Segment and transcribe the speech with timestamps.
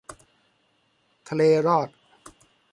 [1.29, 1.97] ทะเลรอสส์